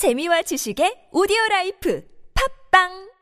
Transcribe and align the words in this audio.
재미와 0.00 0.40
지식의 0.40 1.12
오디오 1.12 1.36
라이프 1.50 2.02
팝빵! 2.72 3.12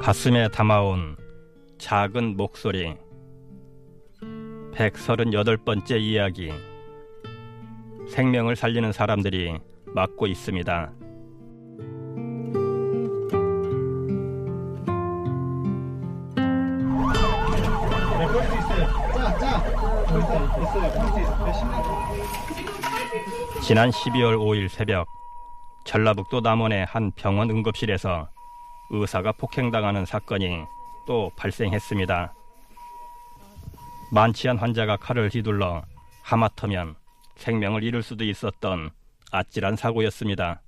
가슴에 0.00 0.48
담아온 0.50 1.16
작은 1.78 2.36
목소리. 2.36 2.94
138번째 4.72 6.00
이야기. 6.00 6.52
생명을 8.08 8.54
살리는 8.54 8.92
사람들이 8.92 9.58
맡고 9.86 10.28
있습니다. 10.28 11.05
지난 23.62 23.90
12월 23.90 24.38
5일 24.38 24.68
새벽 24.68 25.08
전라북도 25.84 26.40
남원의 26.40 26.84
한 26.86 27.10
병원 27.12 27.50
응급실에서 27.50 28.28
의사가 28.90 29.32
폭행당하는 29.32 30.04
사건이 30.04 30.64
또 31.06 31.30
발생했습니다. 31.36 32.34
만취한 34.12 34.58
환자가 34.58 34.96
칼을 34.96 35.30
휘둘러 35.30 35.82
하마터면 36.22 36.94
생명을 37.36 37.82
잃을 37.82 38.02
수도 38.02 38.24
있었던 38.24 38.90
아찔한 39.32 39.76
사고였습니다. 39.76 40.62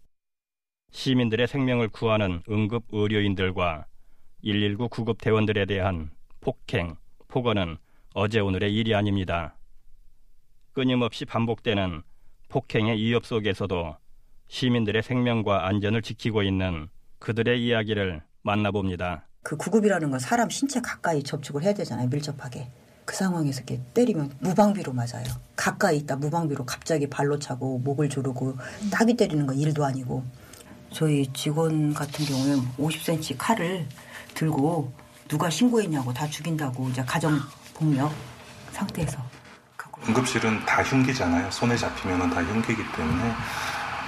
시민들의 0.90 1.46
생명을 1.46 1.88
구하는 1.88 2.42
응급 2.48 2.84
의료인들과 2.90 3.86
119 4.42 4.88
구급 4.88 5.18
대원들에 5.20 5.66
대한 5.66 6.10
폭행, 6.40 6.96
폭언은 7.28 7.76
어제 8.14 8.40
오늘의 8.40 8.74
일이 8.74 8.94
아닙니다. 8.94 9.57
끊임없이 10.78 11.24
반복되는 11.24 12.02
폭행의 12.50 12.98
위협 12.98 13.26
속에서도 13.26 13.96
시민들의 14.46 15.02
생명과 15.02 15.66
안전을 15.66 16.02
지키고 16.02 16.44
있는 16.44 16.88
그들의 17.18 17.66
이야기를 17.66 18.22
만나봅니다. 18.42 19.26
그 19.42 19.56
구급이라는 19.56 20.08
건 20.08 20.20
사람 20.20 20.48
신체 20.48 20.80
가까이 20.80 21.24
접촉을 21.24 21.64
해야 21.64 21.74
되잖아요. 21.74 22.08
밀접하게. 22.08 22.70
그 23.04 23.16
상황에서 23.16 23.62
이렇게 23.62 23.82
때리면 23.92 24.30
무방비로 24.38 24.92
맞아요. 24.92 25.24
가까이 25.56 25.96
있다 25.96 26.14
무방비로 26.14 26.64
갑자기 26.64 27.08
발로 27.08 27.40
차고 27.40 27.80
목을 27.80 28.08
조르고 28.08 28.56
따기 28.92 29.16
때리는 29.16 29.46
건 29.46 29.58
일도 29.58 29.84
아니고 29.84 30.24
저희 30.92 31.26
직원 31.32 31.92
같은 31.92 32.24
경우에 32.24 32.54
50cm 32.76 33.34
칼을 33.36 33.88
들고 34.34 34.92
누가 35.26 35.50
신고했냐고 35.50 36.12
다 36.12 36.28
죽인다고 36.28 36.88
이제 36.90 37.02
가정 37.02 37.36
폭력 37.74 38.12
상태에서 38.70 39.37
응급실은 40.08 40.64
다 40.64 40.82
흉기잖아요. 40.82 41.50
손에 41.50 41.76
잡히면 41.76 42.30
다 42.30 42.42
흉기이기 42.42 42.82
때문에 42.92 43.34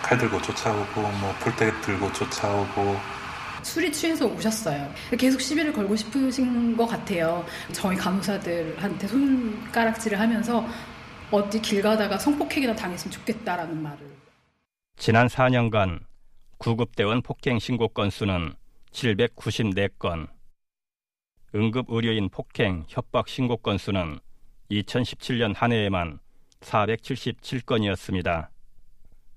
칼 0.03 0.17
들고 0.17 0.41
쫓아오고 0.41 1.01
뭐 1.01 1.35
폴대 1.41 1.81
들고 1.83 2.13
쫓아오고 2.13 2.99
술이 3.63 3.93
취해서 3.93 4.27
오셨어요. 4.27 4.93
계속 5.19 5.41
시비를 5.41 5.73
걸고 5.73 5.95
싶으신 5.95 6.77
것 6.77 6.87
같아요. 6.87 7.45
저희 7.73 7.97
간호사들한테 7.97 9.07
손가락질을 9.07 10.19
하면서 10.19 10.67
어디 11.31 11.61
길 11.61 11.83
가다가 11.83 12.19
성폭행이나 12.19 12.75
당했으면 12.75 13.13
좋겠다라는 13.13 13.83
말을. 13.83 13.99
지난 14.97 15.27
4년간 15.27 16.01
구급대원 16.59 17.23
폭행 17.23 17.59
신고 17.59 17.89
건수는 17.89 18.55
794건, 18.93 20.29
응급의료인 21.55 22.31
폭행 22.31 22.85
협박 22.89 23.29
신고 23.29 23.57
건수는 23.59 24.19
2017년 24.71 25.55
한 25.57 25.73
해에만 25.73 26.21
477건이었습니다. 26.61 28.49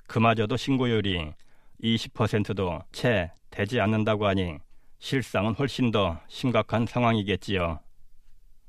그마저도 0.07 0.57
신고율이 0.57 1.33
20%도 1.81 2.83
채 2.91 3.31
되지 3.49 3.79
않는다고 3.79 4.27
하니 4.27 4.57
실상은 4.99 5.53
훨씬 5.53 5.91
더 5.91 6.19
심각한 6.27 6.85
상황이겠지요. 6.85 7.79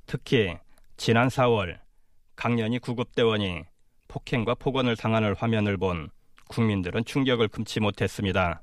특히 0.07 0.57
지난 0.97 1.29
4월 1.29 1.79
강연희 2.37 2.79
구급대원이 2.81 3.63
폭행과 4.09 4.55
폭언을 4.55 4.97
당하는 4.97 5.35
화면을 5.37 5.77
본 5.77 6.09
국민들은 6.49 7.05
충격을 7.05 7.49
금치 7.49 7.81
못했습니다. 7.81 8.63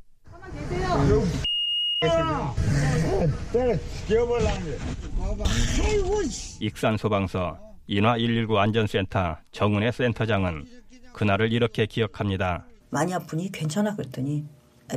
익산 6.60 6.98
소방서 6.98 7.71
인화 7.94 8.14
119 8.16 8.58
안전센터 8.58 9.36
정은혜 9.52 9.92
센터장은 9.92 10.66
그날을 11.12 11.52
이렇게 11.52 11.86
기억합니다. 11.86 12.66
많이 12.90 13.14
아프니 13.14 13.52
괜찮아 13.52 13.98
그랬더니 13.98 14.46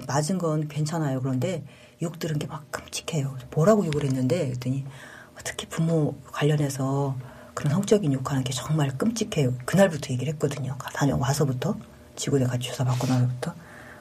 맞은 0.06 0.38
건 0.38 0.68
괜찮아요. 0.68 1.20
그런데 1.20 1.64
욕 2.02 2.20
들은 2.20 2.38
게 2.38 2.46
막 2.46 2.70
끔찍해요. 2.70 3.36
뭐라고 3.52 3.84
욕을 3.84 4.04
했는데 4.04 4.46
그랬더니 4.46 4.84
특히 5.42 5.66
부모 5.66 6.14
관련해서 6.30 7.16
그런 7.52 7.72
성적인 7.72 8.12
욕하는 8.12 8.44
게 8.44 8.52
정말 8.52 8.96
끔찍해요. 8.96 9.54
그날부터 9.64 10.12
얘기를 10.12 10.32
했거든요. 10.34 10.78
다녀와서부터 10.94 11.76
지구대 12.14 12.44
같이 12.44 12.68
조사 12.68 12.84
받고 12.84 13.08
나서부터. 13.08 13.54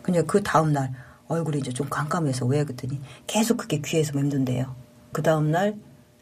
근데 0.04 0.22
그 0.22 0.44
다음 0.44 0.72
날 0.72 0.94
얼굴이 1.28 1.58
이제 1.58 1.72
좀 1.72 1.90
깜깜해서 1.90 2.46
왜 2.46 2.64
그랬더니 2.64 3.02
계속 3.26 3.58
그게 3.58 3.82
귀에서 3.84 4.14
맴돈대요. 4.14 4.76
그 5.12 5.24
다음 5.24 5.50
날 5.50 5.76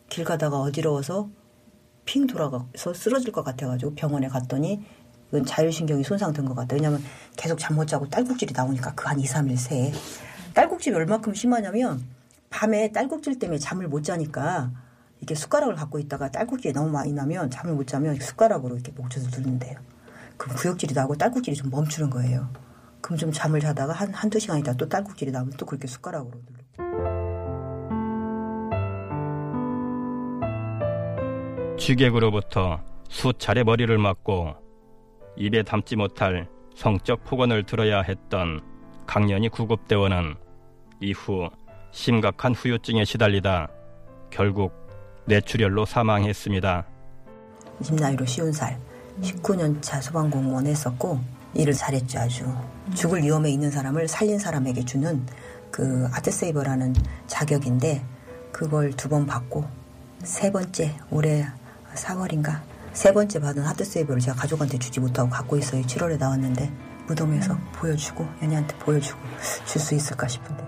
길 0.08 0.24
가다가 0.26 0.60
어지러워서 0.60 1.30
핑 2.06 2.28
돌아가서 2.28 2.94
쓰러질 2.94 3.32
것 3.32 3.44
같아가지고 3.44 3.96
병원에 3.96 4.28
갔더니 4.28 4.84
자율신경이 5.46 6.04
손상된 6.04 6.46
것 6.46 6.56
같다. 6.56 6.76
왜냐하면 6.76 7.02
계속 7.38 7.58
잠 7.60 7.76
못 7.76 7.86
자고 7.88 8.10
딸꾹질이 8.10 8.54
나오니까 8.54 8.94
그 8.96 9.08
한 9.08 9.20
2, 9.20 9.24
3일 9.24 9.56
새에. 9.58 9.92
딸꾹질이 10.54 10.96
얼마큼 10.96 11.34
심하냐면 11.34 12.04
밤에 12.50 12.92
딸꾹질 12.92 13.40
때문에 13.40 13.58
잠을 13.58 13.88
못 13.88 14.04
자니까 14.04 14.72
이렇게 15.20 15.36
숟가락을 15.36 15.76
갖고 15.76 16.00
있다가 16.00 16.32
딸꾹질이 16.32 16.74
너무 16.74 16.90
많이 16.90 17.14
나면 17.14 17.50
잠을 17.50 17.74
못 17.76 17.88
자면 17.88 18.16
숟가락으로 18.20 18.76
이렇게 18.76 18.92
목젖을 18.92 19.30
누른대요. 19.32 19.78
그럼 20.36 20.58
구역질이 20.58 20.94
나고 20.94 21.16
딸꾹질이 21.16 21.56
좀 21.56 21.70
멈추는 21.70 22.10
거예요. 22.10 22.50
그럼 23.00 23.18
좀 23.18 23.32
잠을 23.32 23.62
자다가 23.62 23.94
한, 23.94 24.14
한두 24.14 24.40
시간 24.40 24.60
있다 24.60 24.74
또 24.74 24.90
딸꾹질이 24.90 25.32
나면 25.32 25.52
또 25.58 25.66
그렇게 25.66 25.88
숟가락으로 25.88 26.32
누르고. 26.78 27.21
취객으로부터 31.82 32.80
수차례 33.10 33.64
머리를 33.64 33.98
맞고 33.98 34.54
입에 35.36 35.64
담지 35.64 35.96
못할 35.96 36.48
성적 36.76 37.24
폭언을 37.24 37.64
들어야 37.64 38.02
했던 38.04 38.62
강연희 39.08 39.50
구급대원은 39.50 40.36
이후 41.00 41.50
심각한 41.92 42.54
후유증에 42.54 43.04
시달리다 43.04 43.68
결국 44.30 44.72
뇌출혈로 45.26 45.86
사망했습니다. 45.86 46.86
집 47.82 47.96
나이로 47.96 48.26
쉬운 48.26 48.52
살, 48.52 48.80
19년 49.20 49.82
차 49.82 50.00
소방공무원 50.00 50.68
했었고 50.68 51.20
일을 51.56 51.74
잘했죠 51.74 52.20
아주. 52.20 52.46
죽을 52.94 53.24
위험에 53.24 53.50
있는 53.50 53.72
사람을 53.72 54.08
살린 54.08 54.38
사람에게 54.38 54.86
주는 54.86 55.26
그 55.72 56.08
아트세이버라는 56.14 56.94
자격인데 57.26 58.06
그걸 58.52 58.92
두 58.92 59.10
번 59.10 59.26
받고 59.26 59.66
세 60.24 60.52
번째 60.52 60.96
올해 61.10 61.44
4월인가 61.96 62.62
세 62.94 63.14
번째 63.14 63.40
받은 63.40 63.64
하드세이버를 63.64 64.20
제가 64.22 64.36
가족한테 64.38 64.78
주지 64.78 65.00
못하고 65.00 65.30
갖고 65.30 65.58
있어요. 65.58 65.82
7월에 65.84 66.18
나왔는데 66.18 66.72
무덤에서 67.08 67.58
보여주고 67.74 68.28
연희한테 68.42 68.78
보여주고 68.80 69.20
줄 69.66 69.82
수 69.82 69.96
있을까 69.96 70.28
싶은데. 70.28 70.64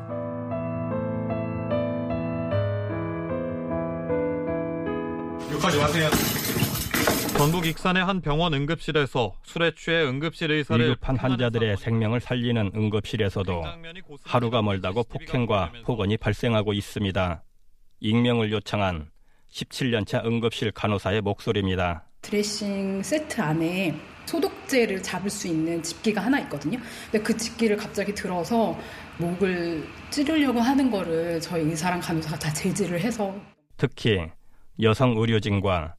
욕하지 5.51 5.77
마세요. 5.77 6.09
전북 7.37 7.65
익산의 7.65 8.03
한 8.05 8.21
병원 8.21 8.53
응급실에서 8.53 9.33
술에 9.43 9.71
취해 9.75 10.03
응급실 10.05 10.51
의사를 10.51 10.85
위급한 10.85 11.17
환자들의 11.17 11.77
생명을 11.77 12.19
살리는 12.19 12.71
응급실에서도 12.75 13.63
하루가 14.23 14.61
멀다고 14.61 15.03
폭행과 15.03 15.71
폭언이 15.83 16.17
발생하고 16.17 16.73
있습니다. 16.73 17.43
익명을 18.01 18.51
요청한 18.51 19.09
17년차 19.53 20.25
응급실 20.25 20.71
간호사의 20.71 21.21
목소리입니다. 21.21 22.03
드레싱 22.21 23.03
세트 23.03 23.39
안에 23.39 23.95
소독제를 24.25 25.03
잡을 25.03 25.29
수 25.29 25.47
있는 25.47 25.83
집기가 25.83 26.21
하나 26.21 26.39
있거든요. 26.41 26.79
근데 27.11 27.23
그 27.23 27.35
집기를 27.35 27.77
갑자기 27.77 28.13
들어서 28.13 28.77
목을 29.17 29.87
찌르려고 30.09 30.59
하는 30.59 30.89
거를 30.89 31.39
저희 31.39 31.63
의사랑 31.63 31.99
간호사가 31.99 32.39
다 32.39 32.53
제지를 32.53 32.99
해서 32.99 33.35
특히 33.77 34.21
여성 34.81 35.15
의료진과 35.17 35.95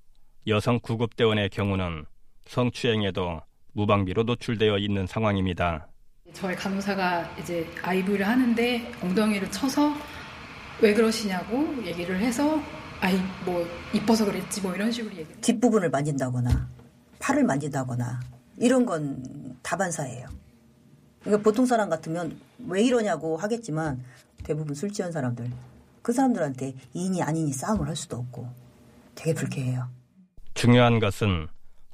여성 0.48 0.80
구급대원의 0.80 1.50
경우는 1.50 2.06
성추행에도 2.46 3.40
무방비로 3.72 4.24
노출되어 4.24 4.78
있는 4.78 5.06
상황입니다. 5.06 5.86
저희 6.32 6.56
간호사가 6.56 7.36
이제 7.38 7.68
IV를 7.82 8.26
하는데 8.26 8.92
엉덩이를 9.02 9.50
쳐서 9.50 9.94
왜 10.80 10.92
그러시냐고 10.92 11.74
얘기를 11.84 12.18
해서 12.18 12.60
아이 13.04 13.18
뭐 13.44 13.68
이뻐서 13.92 14.24
그랬지 14.24 14.62
뭐 14.62 14.74
이런 14.74 14.90
식으로 14.90 15.14
얘기. 15.14 15.30
뒷부분을 15.42 15.90
만진다거나 15.90 16.70
팔을 17.18 17.44
만진다거나 17.44 18.18
이런 18.56 18.86
건 18.86 19.58
다반사예요. 19.62 20.26
그러니까 21.20 21.42
보통 21.42 21.66
사람 21.66 21.90
같으면 21.90 22.40
왜 22.66 22.82
이러냐고 22.82 23.36
하겠지만 23.36 24.02
대부분 24.42 24.74
술 24.74 24.90
취한 24.90 25.12
사람들 25.12 25.50
그 26.00 26.14
사람들한테 26.14 26.72
인이 26.94 27.22
아니니 27.22 27.52
싸움을 27.52 27.88
할 27.88 27.94
수도 27.94 28.16
없고 28.16 28.48
되게 29.14 29.34
불쾌해요. 29.34 29.86
중요한 30.54 30.98
것은 30.98 31.48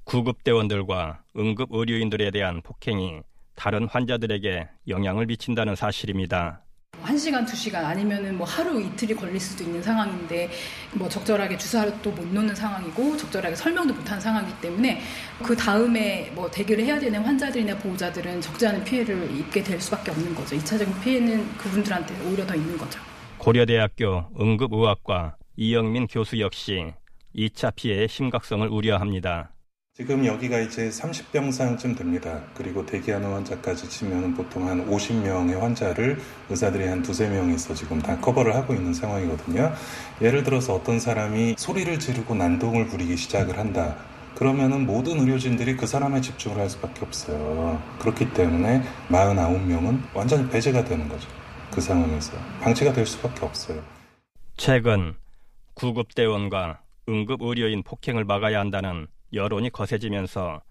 구급대원들과 0.05 1.25
응급의료인들에 1.37 2.31
대한 2.31 2.63
폭행이 2.63 3.23
다른 3.57 3.89
환자들에게 3.89 4.69
영향을 4.87 5.27
미친다는 5.27 5.75
사실입니다. 5.75 6.63
한 7.03 7.17
시간, 7.19 7.45
두 7.45 7.57
시간 7.57 7.85
아니면은 7.85 8.37
뭐 8.37 8.47
하루 8.47 8.81
이틀이 8.81 9.15
걸릴 9.15 9.41
수도 9.41 9.65
있는 9.65 9.83
상황인데 9.83 10.51
뭐 10.95 11.09
적절하게 11.09 11.57
주사도 11.57 12.11
못 12.11 12.27
놓는 12.27 12.55
상황이고 12.55 13.17
적절하게 13.17 13.57
설명도 13.57 13.95
못하는 13.95 14.21
상황이기 14.21 14.61
때문에 14.61 15.01
그 15.43 15.57
다음에 15.57 16.31
뭐 16.35 16.51
대기를 16.51 16.85
해야 16.85 16.99
되는 16.99 17.21
환자들이나 17.23 17.79
보호자들은 17.79 18.41
적지 18.41 18.67
않은 18.67 18.85
피해를 18.85 19.31
입게 19.37 19.63
될 19.63 19.81
수밖에 19.81 20.11
없는 20.11 20.35
거죠. 20.35 20.57
2차적인 20.57 21.01
피해는 21.03 21.57
그분들한테 21.57 22.15
오히려 22.27 22.47
더 22.47 22.55
있는 22.55 22.77
거죠. 22.77 23.01
고려대학교 23.39 24.27
응급의학과 24.39 25.37
이영민 25.57 26.07
교수 26.07 26.39
역시 26.41 26.93
2차 27.35 27.75
피해의 27.75 28.09
심각성을 28.09 28.67
우려합니다. 28.69 29.53
지금 30.01 30.25
여기가 30.25 30.59
이제 30.61 30.89
30병상쯤 30.89 31.95
됩니다. 31.95 32.41
그리고 32.55 32.87
대기하는 32.87 33.35
환자까지 33.35 33.87
치면 33.87 34.33
보통 34.33 34.67
한 34.67 34.89
50명의 34.89 35.59
환자를 35.59 36.19
의사들이 36.49 36.87
한 36.87 37.03
두세 37.03 37.29
명이서 37.29 37.75
지금 37.75 38.01
다 38.01 38.19
커버를 38.19 38.55
하고 38.55 38.73
있는 38.73 38.95
상황이거든요. 38.95 39.71
예를 40.23 40.43
들어서 40.43 40.73
어떤 40.73 40.99
사람이 40.99 41.57
소리를 41.59 41.99
지르고 41.99 42.35
난동을 42.35 42.87
부리기 42.87 43.15
시작을 43.19 43.59
한다. 43.59 43.95
그러면은 44.37 44.87
모든 44.87 45.21
의료진들이 45.21 45.77
그 45.77 45.87
사람에 45.87 46.23
집중을 46.23 46.57
할 46.57 46.71
수밖에 46.71 47.05
없어요. 47.05 47.79
그렇기 47.99 48.33
때문에 48.33 48.83
49명은 49.11 50.01
완전히 50.15 50.49
배제가 50.49 50.83
되는 50.83 51.11
거죠. 51.11 51.29
그 51.71 51.83
상황에서. 51.83 52.33
방치가 52.63 52.91
될 52.95 53.05
수밖에 53.05 53.45
없어요. 53.45 53.83
최근 54.57 55.15
구급대원과 55.75 56.81
응급의료인 57.07 57.83
폭행을 57.83 58.25
막아야 58.25 58.61
한다는 58.61 59.07
여론이 59.33 59.71
거세지면서 59.71 60.63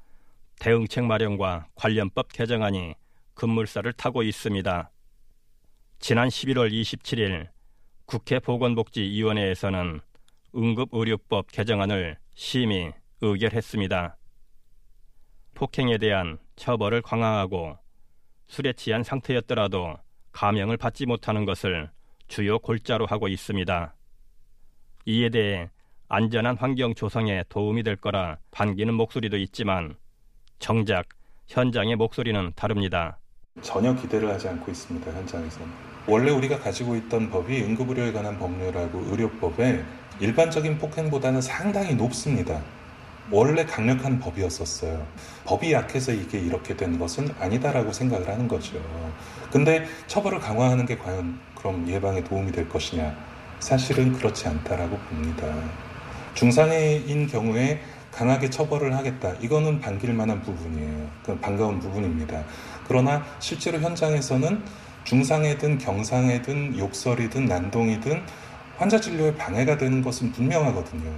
대응책 0.60 1.06
마련과 1.06 1.68
관련법 1.76 2.34
개정안이 2.34 2.96
급물살을 3.34 3.94
타고 3.94 4.24
있습니다. 4.24 4.92
지난 6.00 6.28
11월 6.28 6.72
27일 6.72 7.48
국회 8.06 8.40
보건복지위원회에서는 8.40 10.02
응급의료법 10.56 11.52
개정안을 11.52 12.18
심의 12.36 12.94
의결했습니다. 13.22 14.18
폭행에 15.54 15.98
대한 15.98 16.38
처벌을 16.56 17.02
강화하고 17.02 17.78
술에 18.48 18.74
취한 18.74 19.04
상태였더라도 19.04 19.98
감형을 20.32 20.78
받지 20.78 21.06
못하는 21.06 21.46
것을 21.46 21.90
주요 22.28 22.60
골자로 22.60 23.06
하고 23.06 23.28
있습니다. 23.28 23.96
이에 25.06 25.30
대해 25.30 25.70
안전한 26.12 26.58
환경 26.58 26.96
조성에 26.96 27.44
도움이 27.50 27.84
될 27.84 27.96
거라 27.96 28.38
반기는 28.50 28.92
목소리도 28.96 29.38
있지만 29.38 29.94
정작 30.58 31.06
현장의 31.48 31.98
목소리는 31.98 32.52
다릅니다. 32.56 33.20
전혀 33.62 33.94
기대를 33.94 34.28
하지 34.28 34.48
않고 34.50 34.72
있습니다. 34.72 35.12
현장에서는. 35.12 35.68
원래 36.08 36.32
우리가 36.32 36.58
가지고 36.58 36.96
있던 36.96 37.30
법이 37.30 37.62
응급의료에 37.62 38.12
관한 38.12 38.40
법률하고 38.40 39.06
의료법에 39.12 39.86
일반적인 40.20 40.80
폭행보다는 40.80 41.42
상당히 41.42 41.94
높습니다. 41.94 42.60
원래 43.30 43.64
강력한 43.64 44.20
법이었었어요. 44.20 45.06
법이 45.46 45.72
약해서 45.74 46.12
이게 46.12 46.40
이렇게 46.40 46.76
된 46.76 46.98
것은 46.98 47.30
아니다라고 47.40 47.94
생각을 47.94 48.28
하는 48.28 48.48
거죠. 48.48 48.82
근데 49.52 49.86
처벌을 50.08 50.40
강화하는 50.40 50.88
게 50.88 50.98
과연 50.98 51.40
그럼 51.54 51.88
예방에 51.88 52.24
도움이 52.24 52.52
될 52.52 52.68
것이냐? 52.68 53.16
사실은 53.60 54.12
그렇지 54.14 54.48
않다라고 54.48 54.98
봅니다. 54.98 55.46
중상해인 56.34 57.28
경우에 57.28 57.80
강하게 58.12 58.50
처벌을 58.50 58.96
하겠다. 58.96 59.34
이거는 59.42 59.80
반길 59.80 60.14
만한 60.14 60.42
부분이에요. 60.42 61.10
그 61.24 61.38
반가운 61.40 61.80
부분입니다. 61.80 62.44
그러나 62.88 63.24
실제로 63.40 63.80
현장에서는 63.80 64.62
중상해든 65.04 65.78
경상해든 65.78 66.78
욕설이든 66.78 67.46
난동이든 67.46 68.22
환자 68.78 69.00
진료에 69.00 69.36
방해가 69.36 69.78
되는 69.78 70.02
것은 70.02 70.32
분명하거든요. 70.32 71.12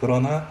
그러나 0.00 0.46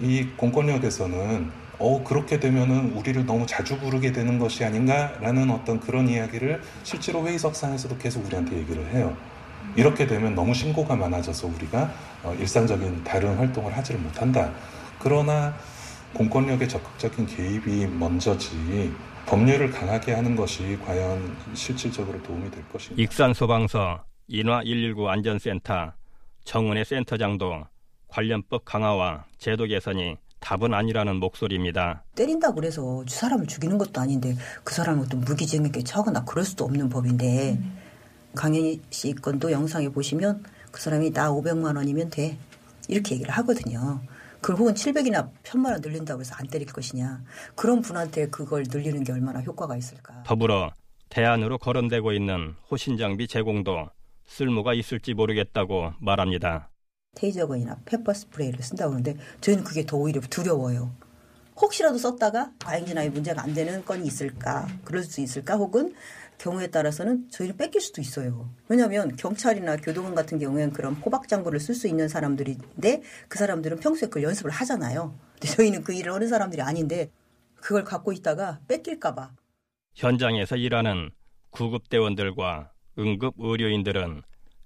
이 0.00 0.26
공권력에서는 0.36 1.50
어 1.78 2.04
그렇게 2.04 2.40
되면은 2.40 2.92
우리를 2.92 3.26
너무 3.26 3.46
자주 3.46 3.78
부르게 3.78 4.12
되는 4.12 4.38
것이 4.38 4.64
아닌가라는 4.64 5.50
어떤 5.50 5.78
그런 5.78 6.08
이야기를 6.08 6.62
실제로 6.82 7.26
회의석상에서도 7.26 7.98
계속 7.98 8.24
우리한테 8.26 8.56
얘기를 8.56 8.86
해요. 8.92 9.16
이렇게 9.76 10.06
되면 10.06 10.34
너무 10.34 10.54
신고가 10.54 10.96
많아져서 10.96 11.48
우리가 11.48 11.90
어, 12.22 12.34
일상적인 12.38 13.04
다른 13.04 13.36
활동을 13.36 13.76
하지를 13.76 14.00
못한다. 14.00 14.52
그러나 14.98 15.54
공권력의 16.14 16.68
적극적인 16.68 17.26
개입이 17.26 17.86
먼저지 17.86 18.90
법률을 19.26 19.70
강하게 19.70 20.12
하는 20.12 20.34
것이 20.34 20.78
과연 20.86 21.36
실질적으로 21.52 22.22
도움이 22.22 22.50
될 22.50 22.66
것인가. 22.68 23.02
익산 23.02 23.34
소방서 23.34 24.04
인화 24.28 24.60
119 24.62 25.08
안전센터 25.08 25.92
정은혜 26.44 26.84
센터장도 26.84 27.66
관련법 28.08 28.64
강화와 28.64 29.24
제도 29.38 29.66
개선이 29.66 30.16
답은 30.40 30.72
아니라는 30.72 31.16
목소리입니다. 31.16 32.04
때린다고 32.14 32.54
그래서 32.54 33.04
사람을 33.06 33.46
죽이는 33.46 33.76
것도 33.78 34.00
아닌데 34.00 34.36
그 34.64 34.74
사람을 34.74 35.04
어떤 35.04 35.20
무기징역에 35.20 35.82
처하거나 35.82 36.24
그럴 36.24 36.44
수도 36.44 36.64
없는 36.64 36.88
법인데 36.88 37.54
음. 37.54 37.85
강현희 38.36 38.82
씨 38.90 39.14
건도 39.14 39.50
영상에 39.50 39.88
보시면 39.88 40.44
그 40.70 40.80
사람이 40.80 41.12
나 41.12 41.32
500만 41.32 41.76
원이면 41.76 42.10
돼. 42.10 42.38
이렇게 42.88 43.16
얘기를 43.16 43.32
하거든요. 43.32 44.00
그걸 44.40 44.56
혹은 44.60 44.74
700이나 44.74 45.30
편만 45.42 45.72
원 45.72 45.80
늘린다고 45.80 46.20
해서 46.20 46.36
안 46.38 46.46
때릴 46.46 46.68
것이냐. 46.68 47.24
그런 47.56 47.80
분한테 47.80 48.28
그걸 48.28 48.64
늘리는 48.68 49.02
게 49.02 49.12
얼마나 49.12 49.40
효과가 49.40 49.76
있을까. 49.76 50.22
더불어 50.22 50.70
대안으로 51.08 51.58
거론되고 51.58 52.12
있는 52.12 52.54
호신 52.70 52.96
장비 52.98 53.26
제공도 53.26 53.88
쓸모가 54.26 54.74
있을지 54.74 55.14
모르겠다고 55.14 55.94
말합니다. 55.98 56.70
테이저건이나 57.16 57.80
페퍼 57.84 58.12
스프레이를 58.12 58.62
쓴다고 58.62 58.92
하는데 58.92 59.16
저희는 59.40 59.64
그게 59.64 59.86
더 59.86 59.96
오히려 59.96 60.20
두려워요. 60.20 60.92
혹시라도 61.56 61.96
썼다가 61.96 62.52
과잉 62.62 62.84
진압이 62.84 63.08
문제가 63.08 63.42
안 63.42 63.54
되는 63.54 63.82
건이 63.84 64.06
있을까? 64.06 64.66
그럴 64.84 65.02
수 65.02 65.22
있을까? 65.22 65.56
혹은 65.56 65.94
경우에 66.38 66.68
따라서는 66.68 67.30
저희를 67.30 67.56
뺏길 67.56 67.80
수도 67.80 68.00
있어요. 68.00 68.48
왜냐하면 68.68 69.16
경찰이나 69.16 69.76
교도관 69.76 70.14
같은 70.14 70.38
경우에는 70.38 70.72
그런 70.72 70.94
포박 71.00 71.28
장구를 71.28 71.60
쓸 71.60 71.74
수 71.74 71.88
있는 71.88 72.08
사람들인데 72.08 73.02
그 73.28 73.38
사람들은 73.38 73.80
평소에 73.80 74.08
그걸 74.08 74.24
연습을 74.24 74.50
하잖아요. 74.50 75.14
근데 75.34 75.48
저희는 75.48 75.82
그 75.84 75.92
일을 75.92 76.12
하는 76.12 76.28
사람들이 76.28 76.62
아닌데 76.62 77.10
그걸 77.56 77.84
갖고 77.84 78.12
있다가 78.12 78.60
뺏길까봐. 78.68 79.30
현장에서 79.94 80.56
일하는 80.56 81.10
구급대원들과 81.50 82.70
응급의료인들은 82.98 84.22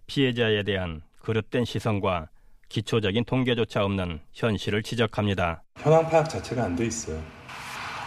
피해자에 0.06 0.64
대한 0.64 1.02
그릇된 1.22 1.64
시선과 1.64 2.28
기초적인 2.68 3.24
통계조차 3.24 3.84
없는 3.84 4.20
현실을 4.32 4.82
지적합니다. 4.82 5.62
현황 5.76 6.08
파악 6.08 6.28
자체가 6.28 6.64
안 6.64 6.76
돼 6.76 6.86
있어요. 6.86 7.20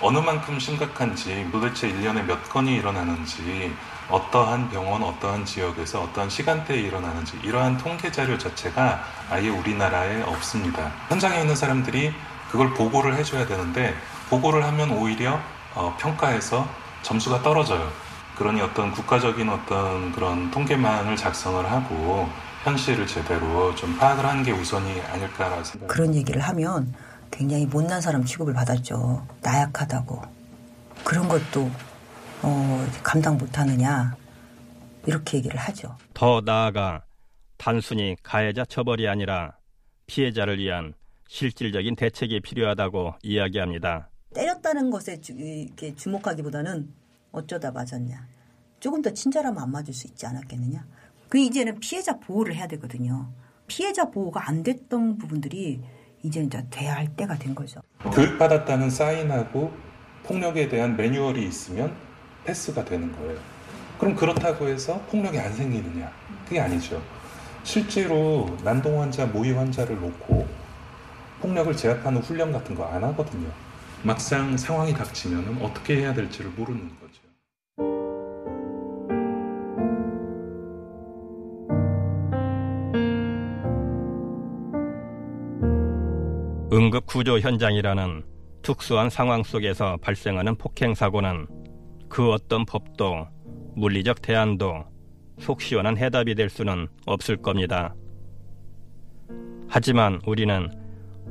어느 0.04 0.18
만큼 0.18 0.60
심각한지 0.60 1.48
도대체 1.50 1.90
1년에 1.90 2.26
몇 2.26 2.50
건이 2.50 2.76
일어나는지 2.76 3.74
어떠한 4.10 4.70
병원, 4.70 5.02
어떠한 5.02 5.46
지역에서 5.46 6.02
어떠한 6.02 6.30
시간대에 6.30 6.78
일어나는지 6.78 7.40
이러한 7.42 7.78
통계 7.78 8.12
자료 8.12 8.38
자체가 8.38 9.02
아예 9.30 9.48
우리나라에 9.48 10.24
없습니다. 10.24 10.92
현장에 11.08 11.40
있는 11.40 11.56
사람들이 11.56 12.14
그걸 12.52 12.74
보고를 12.74 13.16
해줘야 13.16 13.48
되는데 13.48 13.96
보고를 14.30 14.66
하면 14.66 14.92
오히려 14.92 15.40
어, 15.74 15.96
평가에서 15.98 16.68
점수가 17.02 17.42
떨어져요. 17.42 17.90
그러니 18.38 18.60
어떤 18.60 18.92
국가적인 18.92 19.50
어떤 19.50 20.12
그런 20.12 20.52
통계망을 20.52 21.16
작성을 21.16 21.72
하고 21.72 22.28
현실을 22.66 23.08
제대로 23.08 23.74
좀 23.76 23.98
파악을 23.98 24.26
하는 24.26 24.44
게 24.44 24.52
우선이 24.52 25.02
아닐까라 25.14 25.64
생각. 25.64 25.88
그런 25.88 26.14
얘기를 26.14 26.42
하면 26.42 26.94
굉장히 27.34 27.66
못난 27.66 28.00
사람 28.00 28.24
취급을 28.24 28.54
받았죠. 28.54 29.26
나약하다고. 29.42 30.22
그런 31.04 31.28
것도 31.28 31.70
어, 32.44 32.88
감당 33.02 33.38
못하느냐 33.38 34.16
이렇게 35.08 35.38
얘기를 35.38 35.58
하죠. 35.58 35.98
더 36.14 36.42
나아가 36.42 37.04
단순히 37.58 38.16
가해자 38.22 38.64
처벌이 38.66 39.08
아니라 39.08 39.58
피해자를 40.06 40.60
위한 40.60 40.94
실질적인 41.28 41.96
대책이 41.96 42.42
필요하다고 42.42 43.16
이야기합니다. 43.24 44.10
때렸다는 44.36 44.92
것에 44.92 45.20
주, 45.20 45.34
이렇게 45.34 45.96
주목하기보다는 45.96 46.94
어쩌다 47.32 47.72
맞았냐. 47.72 48.28
조금 48.80 49.02
더 49.02 49.10
친절하면 49.10 49.64
안 49.64 49.72
맞을 49.72 49.94
수 49.94 50.08
있지 50.08 50.26
않았겠느냐. 50.28 50.86
그 51.30 51.40
이제는 51.40 51.80
피해자 51.80 52.20
보호를 52.20 52.56
해야 52.56 52.68
되거든요. 52.68 53.32
피해자 53.66 54.12
보호가 54.12 54.48
안 54.48 54.62
됐던 54.62 55.18
부분들이 55.18 55.82
이제 56.24 56.42
이제 56.42 56.66
돼야 56.70 56.96
할 56.96 57.08
때가 57.16 57.36
된 57.38 57.54
거죠. 57.54 57.82
교육받았다는 58.14 58.90
사인하고 58.90 59.72
폭력에 60.24 60.70
대한 60.70 60.96
매뉴얼이 60.96 61.46
있으면 61.46 61.94
패스가 62.46 62.86
되는 62.86 63.12
거예요. 63.18 63.38
그럼 64.00 64.16
그렇다고 64.16 64.68
해서 64.68 65.00
폭력이 65.12 65.38
안 65.38 65.54
생기느냐? 65.54 66.12
그게 66.46 66.60
아니죠. 66.60 67.02
실제로 67.64 68.58
난동 68.64 69.02
환자, 69.02 69.26
모의 69.26 69.52
환자를 69.54 70.00
놓고 70.00 70.48
폭력을 71.42 71.76
제압하는 71.76 72.22
훈련 72.22 72.52
같은 72.52 72.74
거 72.76 72.86
안 72.86 73.04
하거든요. 73.04 73.48
막상 74.02 74.58
상황이 74.58 74.94
닥치면 74.94 75.60
어떻게 75.62 75.98
해야 75.98 76.14
될지를 76.14 76.52
모르는 76.52 76.90
거죠. 77.00 77.22
응급 86.74 87.06
구조 87.06 87.38
현장이라는 87.38 88.24
특수한 88.64 89.08
상황 89.08 89.44
속에서 89.44 89.96
발생하는 89.98 90.56
폭행 90.56 90.96
사고는 90.96 91.46
그 92.10 92.32
어떤 92.32 92.66
법도 92.66 93.28
물리적 93.76 94.24
대안도 94.24 94.84
속 95.38 95.62
시원한 95.62 96.00
해답이 96.00 96.34
될 96.34 96.50
수는 96.50 96.88
없을 97.06 97.38
겁니다. 97.38 97.94
하지만 99.68 100.20
우리는 100.26 100.72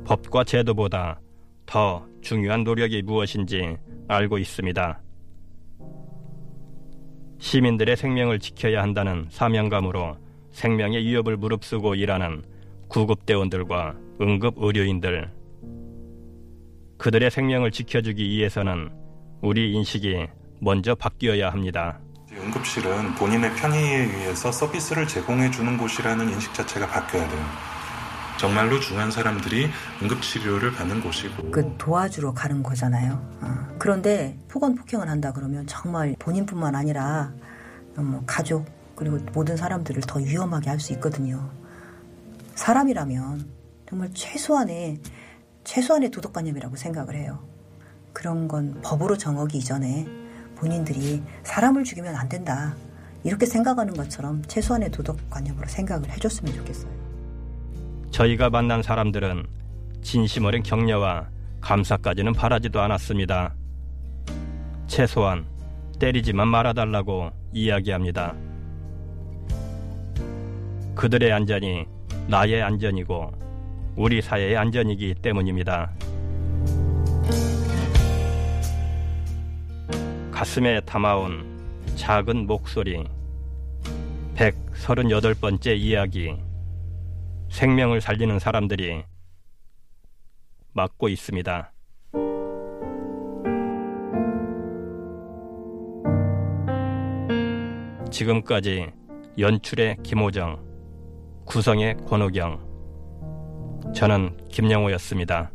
법과 0.05 0.45
제도보다 0.45 1.19
더 1.65 2.07
중요한 2.21 2.63
노력이 2.63 3.01
무엇인지 3.01 3.75
알고 4.07 4.37
있습니다. 4.37 5.01
시민들의 7.39 7.97
생명을 7.97 8.39
지켜야 8.39 8.81
한다는 8.81 9.27
사명감으로 9.29 10.15
생명의 10.51 11.03
위협을 11.03 11.35
무릅쓰고 11.35 11.95
일하는 11.95 12.43
구급대원들과 12.93 13.95
응급의료인들. 14.21 15.31
그들의 16.99 17.31
생명을 17.31 17.71
지켜주기 17.71 18.23
위해서는 18.29 18.91
우리 19.41 19.73
인식이 19.73 20.27
먼저 20.61 20.93
바뀌어야 20.93 21.49
합니다. 21.49 21.99
응급실은 22.31 23.15
본인의 23.15 23.55
편의에 23.55 23.97
의해서 24.03 24.51
서비스를 24.51 25.07
제공해 25.07 25.49
주는 25.49 25.75
곳이라는 25.77 26.29
인식 26.29 26.53
자체가 26.53 26.87
바뀌어야 26.87 27.27
돼요. 27.27 27.41
정말로 28.39 28.79
중한 28.79 29.09
사람들이 29.09 29.69
응급치료를 30.01 30.73
받는 30.73 31.01
곳이고 31.01 31.49
그 31.51 31.75
도와주러 31.77 32.33
가는 32.33 32.61
거잖아요. 32.61 33.13
어. 33.41 33.75
그런데 33.79 34.37
폭언 34.47 34.75
폭행을 34.75 35.09
한다 35.09 35.31
그러면 35.33 35.65
정말 35.65 36.15
본인뿐만 36.19 36.75
아니라 36.75 37.31
뭐 37.95 38.21
가족 38.27 38.65
그리고 38.95 39.17
모든 39.33 39.57
사람들을 39.57 40.03
더 40.05 40.19
위험하게 40.19 40.69
할 40.69 40.79
수 40.79 40.93
있거든요. 40.93 41.49
사람이라면 42.55 43.45
정말 43.87 44.09
최소한의 44.13 44.99
최소한의 45.63 46.11
도덕관념이라고 46.11 46.75
생각을 46.75 47.15
해요. 47.15 47.39
그런 48.11 48.47
건 48.47 48.79
법으로 48.83 49.17
정하기 49.17 49.57
이전에 49.57 50.05
본인들이 50.55 51.23
사람을 51.43 51.83
죽이면 51.83 52.15
안 52.15 52.29
된다. 52.29 52.75
이렇게 53.23 53.45
생각하는 53.45 53.93
것처럼 53.93 54.41
최소한의 54.43 54.91
도덕관념으로 54.91 55.67
생각을 55.67 56.09
해줬으면 56.11 56.53
좋겠어요. 56.53 56.91
저희가 58.11 58.49
만난 58.49 58.83
사람들은 58.83 59.45
진심 60.01 60.45
어린 60.45 60.61
격려와 60.61 61.29
감사까지는 61.61 62.33
바라지도 62.33 62.81
않았습니다. 62.81 63.55
최소한 64.87 65.45
때리지만 65.99 66.47
말아달라고 66.49 67.31
이야기합니다. 67.53 68.35
그들의 70.95 71.31
안전이 71.31 71.85
나의 72.27 72.61
안전이고 72.61 73.31
우리 73.95 74.21
사회의 74.21 74.55
안전이기 74.55 75.15
때문입니다. 75.15 75.91
가슴에 80.31 80.79
담아온 80.81 81.45
작은 81.95 82.47
목소리 82.47 83.03
138번째 84.35 85.77
이야기 85.77 86.35
생명을 87.49 88.01
살리는 88.01 88.39
사람들이 88.39 89.03
맡고 90.71 91.09
있습니다. 91.09 91.71
지금까지 98.09 98.91
연출의 99.37 99.97
김호정, 100.03 100.72
구성의 101.45 101.97
권호경, 102.07 103.93
저는 103.93 104.37
김영호였습니다. 104.49 105.51